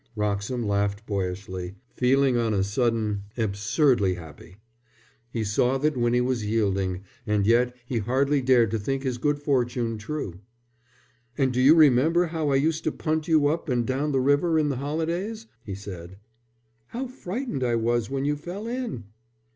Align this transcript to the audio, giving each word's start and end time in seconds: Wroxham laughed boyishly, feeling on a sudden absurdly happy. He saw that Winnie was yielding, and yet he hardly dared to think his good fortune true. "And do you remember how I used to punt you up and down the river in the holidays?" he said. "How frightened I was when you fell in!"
Wroxham 0.15 0.65
laughed 0.67 1.05
boyishly, 1.05 1.75
feeling 1.95 2.35
on 2.35 2.55
a 2.55 2.63
sudden 2.63 3.25
absurdly 3.37 4.15
happy. 4.15 4.57
He 5.29 5.43
saw 5.43 5.77
that 5.77 5.95
Winnie 5.95 6.21
was 6.21 6.43
yielding, 6.43 7.03
and 7.27 7.45
yet 7.45 7.75
he 7.85 7.99
hardly 7.99 8.41
dared 8.41 8.71
to 8.71 8.79
think 8.79 9.03
his 9.03 9.19
good 9.19 9.37
fortune 9.37 9.99
true. 9.99 10.39
"And 11.37 11.53
do 11.53 11.61
you 11.61 11.75
remember 11.75 12.25
how 12.25 12.49
I 12.49 12.55
used 12.55 12.83
to 12.85 12.91
punt 12.91 13.27
you 13.27 13.45
up 13.45 13.69
and 13.69 13.85
down 13.85 14.11
the 14.11 14.19
river 14.19 14.57
in 14.57 14.69
the 14.69 14.77
holidays?" 14.77 15.45
he 15.63 15.75
said. 15.75 16.17
"How 16.87 17.05
frightened 17.05 17.63
I 17.63 17.75
was 17.75 18.09
when 18.09 18.25
you 18.25 18.35
fell 18.37 18.65
in!" 18.65 19.03